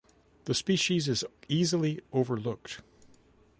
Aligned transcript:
The 0.45 0.55
species 0.55 1.07
is 1.07 1.23
easily 1.47 2.01
overlooked. 2.11 2.81